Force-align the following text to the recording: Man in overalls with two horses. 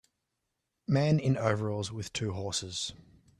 Man 0.87 1.19
in 1.19 1.37
overalls 1.37 1.91
with 1.91 2.11
two 2.11 2.31
horses. 2.33 2.95